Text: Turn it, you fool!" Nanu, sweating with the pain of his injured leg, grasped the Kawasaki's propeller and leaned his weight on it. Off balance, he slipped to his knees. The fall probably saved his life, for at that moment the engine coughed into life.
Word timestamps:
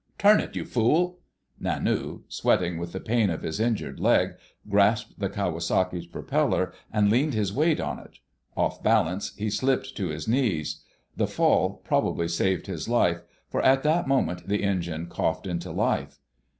Turn 0.17 0.39
it, 0.39 0.55
you 0.55 0.65
fool!" 0.65 1.19
Nanu, 1.61 2.21
sweating 2.27 2.79
with 2.79 2.91
the 2.91 2.99
pain 2.99 3.29
of 3.29 3.43
his 3.43 3.59
injured 3.59 3.99
leg, 3.99 4.31
grasped 4.67 5.19
the 5.19 5.29
Kawasaki's 5.29 6.07
propeller 6.07 6.73
and 6.91 7.11
leaned 7.11 7.35
his 7.35 7.53
weight 7.53 7.79
on 7.79 7.99
it. 7.99 8.17
Off 8.57 8.81
balance, 8.81 9.35
he 9.35 9.51
slipped 9.51 9.95
to 9.97 10.07
his 10.07 10.27
knees. 10.27 10.81
The 11.15 11.27
fall 11.27 11.83
probably 11.83 12.27
saved 12.29 12.65
his 12.65 12.89
life, 12.89 13.21
for 13.47 13.61
at 13.61 13.83
that 13.83 14.07
moment 14.07 14.47
the 14.49 14.63
engine 14.63 15.05
coughed 15.05 15.45
into 15.45 15.71
life. 15.71 16.17